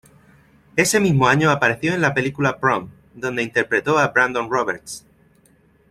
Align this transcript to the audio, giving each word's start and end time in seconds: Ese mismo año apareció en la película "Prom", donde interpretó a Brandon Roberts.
Ese 0.77 0.99
mismo 0.99 1.27
año 1.27 1.51
apareció 1.51 1.93
en 1.93 2.01
la 2.01 2.15
película 2.15 2.57
"Prom", 2.59 2.89
donde 3.13 3.43
interpretó 3.43 3.99
a 3.99 4.07
Brandon 4.07 4.49
Roberts. 4.49 5.05